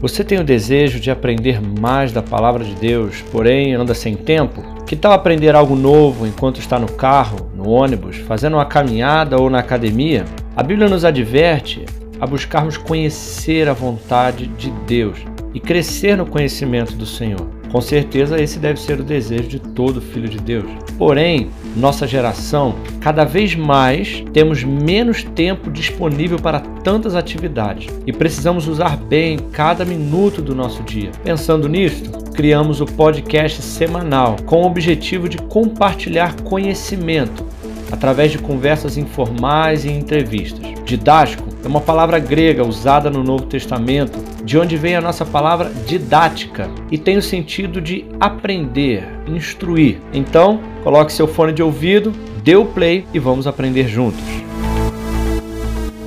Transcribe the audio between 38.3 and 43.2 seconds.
de conversas informais e entrevistas. Didático é uma palavra grega usada